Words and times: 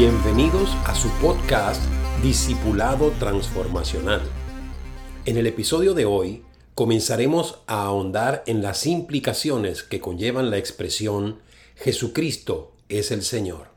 Bienvenidos 0.00 0.70
a 0.86 0.94
su 0.94 1.10
podcast 1.20 1.82
Discipulado 2.22 3.10
Transformacional. 3.18 4.22
En 5.26 5.36
el 5.36 5.46
episodio 5.46 5.92
de 5.92 6.06
hoy 6.06 6.42
comenzaremos 6.74 7.58
a 7.66 7.82
ahondar 7.82 8.42
en 8.46 8.62
las 8.62 8.86
implicaciones 8.86 9.82
que 9.82 10.00
conllevan 10.00 10.48
la 10.48 10.56
expresión 10.56 11.40
Jesucristo 11.76 12.72
es 12.88 13.10
el 13.10 13.20
Señor. 13.20 13.72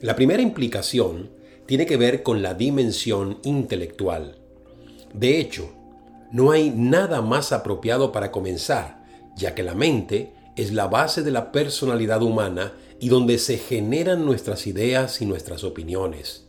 La 0.00 0.16
primera 0.16 0.42
implicación 0.42 1.30
tiene 1.66 1.86
que 1.86 1.96
ver 1.96 2.24
con 2.24 2.42
la 2.42 2.54
dimensión 2.54 3.38
intelectual. 3.44 4.38
De 5.12 5.38
hecho, 5.38 5.72
no 6.32 6.50
hay 6.50 6.70
nada 6.70 7.22
más 7.22 7.52
apropiado 7.52 8.10
para 8.10 8.32
comenzar, 8.32 9.04
ya 9.36 9.54
que 9.54 9.62
la 9.62 9.76
mente 9.76 10.32
es 10.56 10.72
la 10.72 10.88
base 10.88 11.22
de 11.22 11.30
la 11.30 11.52
personalidad 11.52 12.20
humana 12.20 12.72
y 13.00 13.08
donde 13.08 13.38
se 13.38 13.58
generan 13.58 14.24
nuestras 14.24 14.66
ideas 14.66 15.20
y 15.20 15.26
nuestras 15.26 15.64
opiniones. 15.64 16.46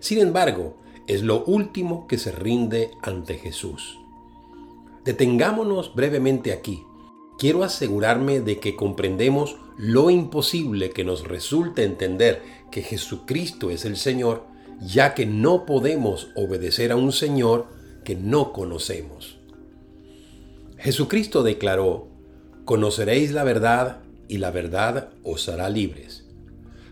Sin 0.00 0.18
embargo, 0.18 0.76
es 1.06 1.22
lo 1.22 1.44
último 1.44 2.06
que 2.06 2.18
se 2.18 2.32
rinde 2.32 2.90
ante 3.02 3.38
Jesús. 3.38 3.98
Detengámonos 5.04 5.94
brevemente 5.94 6.52
aquí. 6.52 6.82
Quiero 7.38 7.62
asegurarme 7.62 8.40
de 8.40 8.58
que 8.58 8.76
comprendemos 8.76 9.56
lo 9.76 10.08
imposible 10.08 10.90
que 10.90 11.04
nos 11.04 11.26
resulta 11.26 11.82
entender 11.82 12.42
que 12.70 12.82
Jesucristo 12.82 13.70
es 13.70 13.84
el 13.84 13.96
Señor, 13.96 14.44
ya 14.80 15.14
que 15.14 15.26
no 15.26 15.66
podemos 15.66 16.28
obedecer 16.36 16.92
a 16.92 16.96
un 16.96 17.12
Señor 17.12 17.66
que 18.04 18.14
no 18.14 18.52
conocemos. 18.52 19.38
Jesucristo 20.78 21.42
declaró, 21.42 22.08
Conoceréis 22.64 23.32
la 23.32 23.44
verdad 23.44 24.03
y 24.28 24.38
la 24.38 24.50
verdad 24.50 25.10
os 25.22 25.48
hará 25.48 25.68
libres. 25.68 26.24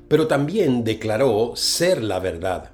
Pero 0.08 0.26
también 0.26 0.84
declaró 0.84 1.52
ser 1.56 2.02
la 2.02 2.18
verdad. 2.18 2.72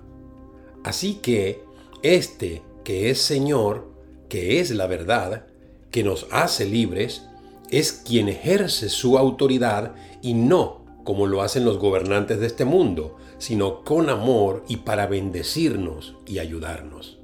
Así 0.84 1.14
que 1.14 1.62
este 2.02 2.62
que 2.84 3.10
es 3.10 3.20
Señor, 3.20 3.92
que 4.28 4.60
es 4.60 4.70
la 4.70 4.86
verdad, 4.86 5.46
que 5.90 6.02
nos 6.02 6.26
hace 6.30 6.64
libres, 6.64 7.26
es 7.70 7.92
quien 7.92 8.28
ejerce 8.28 8.88
su 8.88 9.18
autoridad 9.18 9.94
y 10.22 10.34
no 10.34 10.78
como 11.08 11.26
lo 11.26 11.40
hacen 11.40 11.64
los 11.64 11.78
gobernantes 11.78 12.38
de 12.38 12.46
este 12.46 12.66
mundo, 12.66 13.16
sino 13.38 13.82
con 13.82 14.10
amor 14.10 14.62
y 14.68 14.76
para 14.76 15.06
bendecirnos 15.06 16.16
y 16.26 16.38
ayudarnos. 16.38 17.18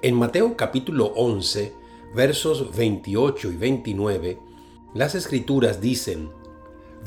En 0.00 0.14
Mateo 0.14 0.56
capítulo 0.56 1.12
11, 1.14 1.74
versos 2.14 2.74
28 2.74 3.52
y 3.52 3.56
29, 3.58 4.38
las 4.98 5.14
escrituras 5.14 5.80
dicen, 5.80 6.28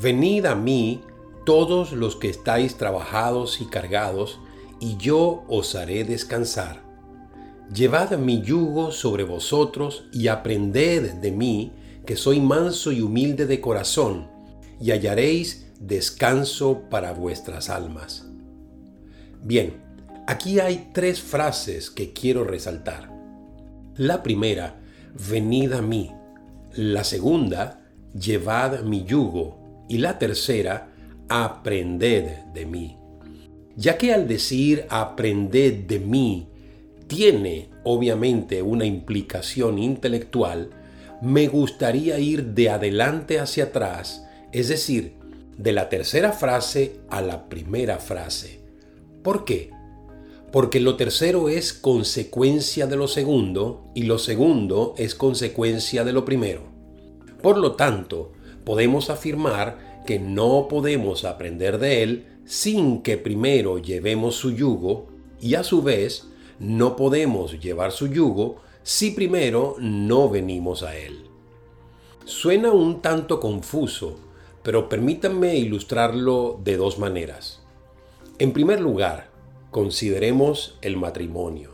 Venid 0.00 0.46
a 0.46 0.54
mí 0.54 1.02
todos 1.44 1.92
los 1.92 2.16
que 2.16 2.30
estáis 2.30 2.76
trabajados 2.78 3.60
y 3.60 3.66
cargados, 3.66 4.40
y 4.80 4.96
yo 4.96 5.44
os 5.46 5.74
haré 5.74 6.02
descansar. 6.04 6.82
Llevad 7.70 8.16
mi 8.16 8.40
yugo 8.40 8.92
sobre 8.92 9.24
vosotros 9.24 10.04
y 10.10 10.28
aprended 10.28 11.12
de 11.16 11.32
mí, 11.32 11.72
que 12.06 12.16
soy 12.16 12.40
manso 12.40 12.92
y 12.92 13.02
humilde 13.02 13.44
de 13.44 13.60
corazón, 13.60 14.26
y 14.80 14.90
hallaréis 14.90 15.66
descanso 15.78 16.84
para 16.88 17.12
vuestras 17.12 17.68
almas. 17.68 18.26
Bien, 19.42 19.82
aquí 20.26 20.60
hay 20.60 20.88
tres 20.94 21.20
frases 21.20 21.90
que 21.90 22.14
quiero 22.14 22.42
resaltar. 22.44 23.12
La 23.96 24.22
primera, 24.22 24.80
venid 25.28 25.74
a 25.74 25.82
mí. 25.82 26.10
La 26.74 27.04
segunda, 27.04 27.81
llevad 28.18 28.82
mi 28.82 29.04
yugo. 29.04 29.84
Y 29.88 29.98
la 29.98 30.18
tercera, 30.18 30.90
aprended 31.28 32.24
de 32.54 32.66
mí. 32.66 32.96
Ya 33.76 33.96
que 33.98 34.12
al 34.12 34.28
decir 34.28 34.86
aprended 34.90 35.84
de 35.86 35.98
mí 35.98 36.48
tiene 37.06 37.70
obviamente 37.84 38.62
una 38.62 38.84
implicación 38.84 39.78
intelectual, 39.78 40.70
me 41.20 41.48
gustaría 41.48 42.18
ir 42.18 42.46
de 42.46 42.70
adelante 42.70 43.38
hacia 43.38 43.64
atrás, 43.64 44.26
es 44.52 44.68
decir, 44.68 45.14
de 45.56 45.72
la 45.72 45.88
tercera 45.88 46.32
frase 46.32 47.00
a 47.10 47.20
la 47.20 47.48
primera 47.48 47.98
frase. 47.98 48.60
¿Por 49.22 49.44
qué? 49.44 49.70
porque 50.52 50.80
lo 50.80 50.96
tercero 50.96 51.48
es 51.48 51.72
consecuencia 51.72 52.86
de 52.86 52.96
lo 52.96 53.08
segundo 53.08 53.90
y 53.94 54.02
lo 54.02 54.18
segundo 54.18 54.94
es 54.98 55.14
consecuencia 55.14 56.04
de 56.04 56.12
lo 56.12 56.26
primero. 56.26 56.71
Por 57.42 57.58
lo 57.58 57.72
tanto, 57.72 58.32
podemos 58.64 59.10
afirmar 59.10 60.02
que 60.06 60.18
no 60.18 60.68
podemos 60.68 61.24
aprender 61.24 61.78
de 61.78 62.02
él 62.02 62.26
sin 62.44 63.02
que 63.02 63.16
primero 63.18 63.78
llevemos 63.78 64.36
su 64.36 64.52
yugo 64.52 65.08
y 65.40 65.54
a 65.54 65.64
su 65.64 65.82
vez 65.82 66.28
no 66.58 66.96
podemos 66.96 67.60
llevar 67.60 67.92
su 67.92 68.06
yugo 68.06 68.56
si 68.82 69.10
primero 69.10 69.76
no 69.78 70.28
venimos 70.28 70.82
a 70.82 70.96
él. 70.96 71.24
Suena 72.24 72.70
un 72.70 73.00
tanto 73.00 73.40
confuso, 73.40 74.18
pero 74.62 74.88
permítanme 74.88 75.56
ilustrarlo 75.56 76.60
de 76.62 76.76
dos 76.76 76.98
maneras. 76.98 77.60
En 78.38 78.52
primer 78.52 78.80
lugar, 78.80 79.30
consideremos 79.70 80.78
el 80.82 80.96
matrimonio. 80.96 81.70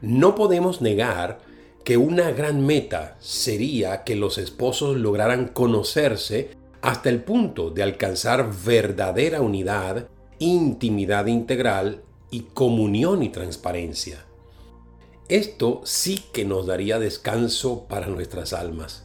No 0.00 0.34
podemos 0.34 0.80
negar 0.80 1.38
que 1.86 1.96
una 1.96 2.32
gran 2.32 2.66
meta 2.66 3.16
sería 3.20 4.02
que 4.02 4.16
los 4.16 4.38
esposos 4.38 4.96
lograran 4.96 5.46
conocerse 5.46 6.50
hasta 6.82 7.10
el 7.10 7.22
punto 7.22 7.70
de 7.70 7.84
alcanzar 7.84 8.50
verdadera 8.64 9.40
unidad, 9.40 10.08
intimidad 10.40 11.26
integral 11.26 12.02
y 12.28 12.40
comunión 12.40 13.22
y 13.22 13.28
transparencia. 13.28 14.24
Esto 15.28 15.80
sí 15.84 16.24
que 16.32 16.44
nos 16.44 16.66
daría 16.66 16.98
descanso 16.98 17.84
para 17.84 18.08
nuestras 18.08 18.52
almas. 18.52 19.04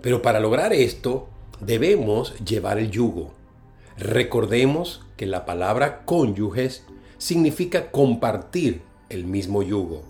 Pero 0.00 0.22
para 0.22 0.40
lograr 0.40 0.72
esto 0.72 1.28
debemos 1.60 2.32
llevar 2.46 2.78
el 2.78 2.90
yugo. 2.90 3.34
Recordemos 3.98 5.02
que 5.18 5.26
la 5.26 5.44
palabra 5.44 6.06
cónyuges 6.06 6.82
significa 7.18 7.90
compartir 7.90 8.80
el 9.10 9.26
mismo 9.26 9.62
yugo. 9.62 10.02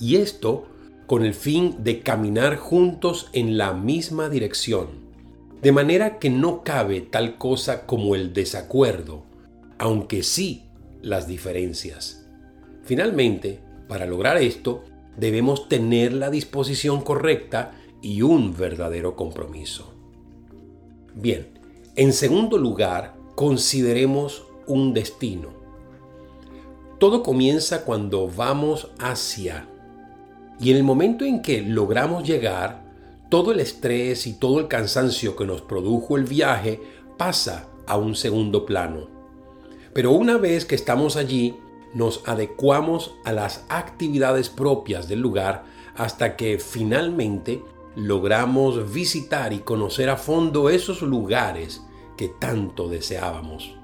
Y 0.00 0.16
esto 0.16 0.68
con 1.06 1.24
el 1.24 1.34
fin 1.34 1.76
de 1.84 2.00
caminar 2.00 2.56
juntos 2.56 3.28
en 3.32 3.58
la 3.58 3.72
misma 3.72 4.28
dirección, 4.28 5.04
de 5.62 5.72
manera 5.72 6.18
que 6.18 6.30
no 6.30 6.62
cabe 6.62 7.00
tal 7.00 7.36
cosa 7.36 7.86
como 7.86 8.14
el 8.14 8.32
desacuerdo, 8.32 9.24
aunque 9.78 10.22
sí 10.22 10.64
las 11.02 11.26
diferencias. 11.26 12.26
Finalmente, 12.84 13.60
para 13.88 14.06
lograr 14.06 14.36
esto, 14.38 14.84
debemos 15.16 15.68
tener 15.68 16.12
la 16.12 16.30
disposición 16.30 17.02
correcta 17.02 17.72
y 18.02 18.22
un 18.22 18.56
verdadero 18.56 19.16
compromiso. 19.16 19.94
Bien, 21.14 21.58
en 21.96 22.12
segundo 22.12 22.58
lugar, 22.58 23.14
consideremos 23.34 24.44
un 24.66 24.94
destino. 24.94 25.50
Todo 26.98 27.22
comienza 27.22 27.84
cuando 27.84 28.28
vamos 28.28 28.90
hacia. 28.98 29.68
Y 30.60 30.70
en 30.70 30.76
el 30.76 30.84
momento 30.84 31.24
en 31.24 31.42
que 31.42 31.62
logramos 31.62 32.24
llegar, 32.24 32.84
todo 33.28 33.52
el 33.52 33.60
estrés 33.60 34.26
y 34.26 34.34
todo 34.34 34.60
el 34.60 34.68
cansancio 34.68 35.34
que 35.34 35.46
nos 35.46 35.62
produjo 35.62 36.16
el 36.16 36.24
viaje 36.24 36.80
pasa 37.16 37.68
a 37.86 37.96
un 37.96 38.14
segundo 38.14 38.64
plano. 38.64 39.08
Pero 39.92 40.12
una 40.12 40.38
vez 40.38 40.64
que 40.64 40.74
estamos 40.74 41.16
allí, 41.16 41.56
nos 41.94 42.22
adecuamos 42.26 43.14
a 43.24 43.32
las 43.32 43.64
actividades 43.68 44.50
propias 44.50 45.08
del 45.08 45.20
lugar 45.20 45.64
hasta 45.96 46.36
que 46.36 46.58
finalmente 46.58 47.62
logramos 47.94 48.92
visitar 48.92 49.52
y 49.52 49.60
conocer 49.60 50.10
a 50.10 50.16
fondo 50.16 50.68
esos 50.68 51.02
lugares 51.02 51.82
que 52.16 52.28
tanto 52.28 52.88
deseábamos. 52.88 53.76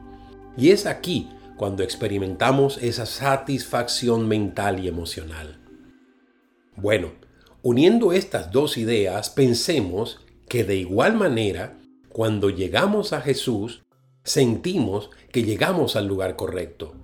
Y 0.57 0.71
es 0.71 0.87
aquí 0.87 1.31
cuando 1.57 1.83
experimentamos 1.83 2.79
esa 2.79 3.07
satisfacción 3.07 4.27
mental 4.27 4.85
y 4.85 4.89
emocional. 4.89 5.60
Bueno, 6.77 7.13
uniendo 7.63 8.13
estas 8.13 8.53
dos 8.53 8.77
ideas, 8.77 9.31
pensemos 9.31 10.21
que 10.49 10.65
de 10.65 10.77
igual 10.77 11.17
manera, 11.17 11.79
cuando 12.11 12.51
llegamos 12.51 13.13
a 13.13 13.21
Jesús, 13.21 13.83
sentimos 14.25 15.11
que 15.33 15.43
llegamos 15.43 15.97
al 15.97 16.07
lugar 16.07 16.37
correcto. 16.37 16.95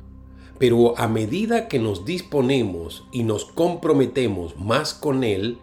Pero 0.58 0.98
a 0.98 1.06
medida 1.06 1.68
que 1.68 1.78
nos 1.78 2.04
disponemos 2.04 3.04
y 3.12 3.22
nos 3.22 3.44
comprometemos 3.44 4.56
más 4.56 4.94
con 4.94 5.22
Él, 5.22 5.58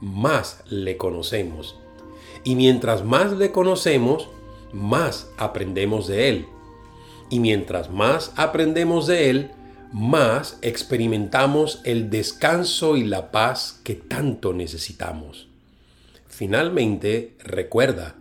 más 0.00 0.62
le 0.68 0.96
conocemos. 0.96 1.76
Y 2.44 2.56
mientras 2.56 3.04
más 3.04 3.32
le 3.32 3.52
conocemos, 3.52 4.28
más 4.72 5.30
aprendemos 5.38 6.06
de 6.06 6.28
Él. 6.28 6.46
Y 7.30 7.40
mientras 7.40 7.90
más 7.90 8.32
aprendemos 8.36 9.06
de 9.06 9.30
Él, 9.30 9.50
más 9.92 10.58
experimentamos 10.62 11.80
el 11.84 12.10
descanso 12.10 12.96
y 12.96 13.04
la 13.04 13.30
paz 13.30 13.80
que 13.84 13.94
tanto 13.94 14.52
necesitamos. 14.52 15.48
Finalmente, 16.26 17.36
recuerda, 17.38 18.16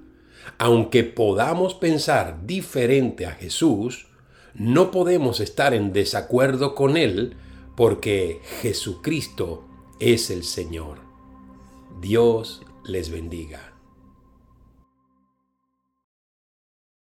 Aunque 0.58 1.04
podamos 1.04 1.74
pensar 1.74 2.46
diferente 2.46 3.26
a 3.26 3.32
Jesús, 3.32 4.08
no 4.54 4.92
podemos 4.92 5.40
estar 5.40 5.74
en 5.74 5.94
desacuerdo 5.94 6.76
con 6.76 6.98
Él 6.98 7.36
porque 7.76 8.40
Jesucristo 8.62 9.66
es 10.00 10.30
el 10.30 10.44
Señor. 10.44 11.00
Dios 12.02 12.62
les 12.86 13.10
bendiga. 13.10 13.73